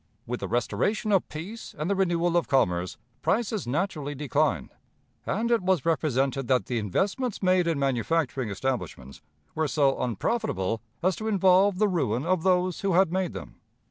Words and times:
With 0.25 0.39
the 0.39 0.47
restoration 0.47 1.11
of 1.11 1.29
peace 1.29 1.75
and 1.77 1.87
the 1.87 1.93
renewal 1.95 2.35
of 2.35 2.47
commerce, 2.47 2.97
prices 3.21 3.67
naturally 3.67 4.15
declined, 4.15 4.71
and 5.27 5.51
it 5.51 5.61
was 5.61 5.85
represented 5.85 6.47
that 6.47 6.65
the 6.65 6.79
investments 6.79 7.43
made 7.43 7.67
in 7.67 7.77
manufacturing 7.77 8.49
establishments 8.49 9.21
were 9.53 9.67
so 9.67 9.99
unprofitable 9.99 10.81
as 11.03 11.15
to 11.17 11.27
involve 11.27 11.77
the 11.77 11.87
ruin 11.87 12.25
of 12.25 12.41
those 12.41 12.81
who 12.81 12.93
had 12.93 13.11
made 13.13 13.33
them. 13.33 13.57